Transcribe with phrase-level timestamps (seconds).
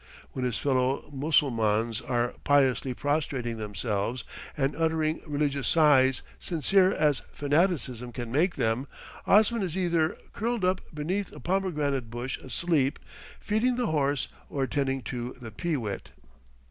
[0.31, 4.23] When his fellow Mussulmans are piously prostrating themselves
[4.57, 8.87] and uttering religious sighs sincere as fanaticism can make them,
[9.27, 12.97] Osman is either curled up beneath a pomegranate bush asleep,
[13.39, 16.09] feeding the horse, or attending to the pee wit.